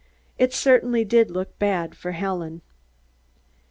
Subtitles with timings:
[0.39, 2.63] It certainly did look bad for Helen.